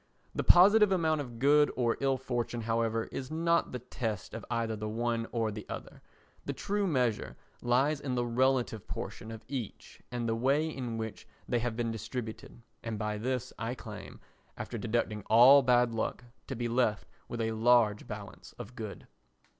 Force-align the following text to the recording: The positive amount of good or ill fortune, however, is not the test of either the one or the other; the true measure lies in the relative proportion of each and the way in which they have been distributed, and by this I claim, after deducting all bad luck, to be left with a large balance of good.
The 0.33 0.43
positive 0.43 0.91
amount 0.91 1.21
of 1.21 1.37
good 1.37 1.69
or 1.75 1.95
ill 1.99 2.17
fortune, 2.17 2.61
however, 2.61 3.03
is 3.11 3.29
not 3.29 3.71
the 3.71 3.77
test 3.77 4.33
of 4.33 4.43
either 4.49 4.75
the 4.75 4.89
one 4.89 5.27
or 5.31 5.51
the 5.51 5.63
other; 5.69 6.01
the 6.43 6.53
true 6.53 6.87
measure 6.87 7.37
lies 7.61 8.01
in 8.01 8.15
the 8.15 8.25
relative 8.25 8.87
proportion 8.87 9.29
of 9.29 9.45
each 9.47 10.01
and 10.11 10.27
the 10.27 10.33
way 10.33 10.67
in 10.67 10.97
which 10.97 11.27
they 11.47 11.59
have 11.59 11.75
been 11.75 11.91
distributed, 11.91 12.63
and 12.81 12.97
by 12.97 13.19
this 13.19 13.53
I 13.59 13.75
claim, 13.75 14.19
after 14.57 14.75
deducting 14.79 15.21
all 15.29 15.61
bad 15.61 15.93
luck, 15.93 16.23
to 16.47 16.55
be 16.55 16.67
left 16.67 17.07
with 17.27 17.39
a 17.39 17.51
large 17.51 18.07
balance 18.07 18.53
of 18.57 18.73
good. 18.73 19.05